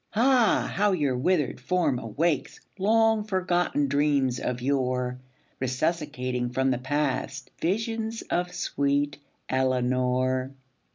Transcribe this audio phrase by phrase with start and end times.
[0.15, 5.19] Ah, how your withered form awakes Long forgotten dreams of yore
[5.59, 10.55] Resuscitating from the past Visions of sweet Eleanor!